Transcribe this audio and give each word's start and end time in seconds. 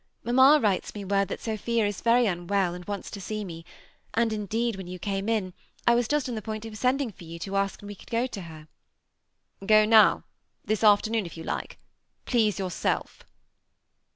Mamma 0.23 0.59
writes 0.59 0.95
me 0.95 1.05
woid, 1.05 1.27
that 1.27 1.41
Sophia 1.41 1.85
is 1.85 2.01
very 2.01 2.25
unwell, 2.25 2.73
and 2.73 2.83
wants 2.85 3.11
to 3.11 3.21
see 3.21 3.45
me; 3.45 3.63
and, 4.15 4.33
indeed, 4.33 4.75
when 4.75 4.87
you 4.87 4.97
came 4.97 5.29
in, 5.29 5.53
I 5.85 5.93
was 5.93 6.07
just 6.07 6.27
on 6.27 6.33
the 6.33 6.41
point 6.41 6.65
of 6.65 6.75
sending 6.75 7.11
for 7.11 7.23
you, 7.23 7.37
te 7.37 7.53
ask 7.53 7.79
when 7.81 7.87
we 7.87 7.93
could 7.93 8.09
go 8.09 8.25
to 8.25 8.41
her." 8.41 8.67
•Go 9.67 9.85
now,— 9.85 10.23
this 10.65 10.83
afternoon, 10.83 11.27
if 11.27 11.37
you 11.37 11.43
like. 11.43 11.77
Please 12.25 12.57
your 12.57 12.71
self." 12.71 13.21